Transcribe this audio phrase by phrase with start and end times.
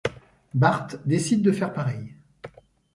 [0.55, 2.15] Bart décide de faire pareil.